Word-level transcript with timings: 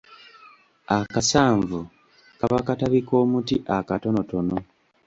Akasanvu 0.97 1.79
kaba 2.39 2.59
katabi 2.67 2.99
k’omuti 3.07 3.55
akatonotono. 3.77 4.57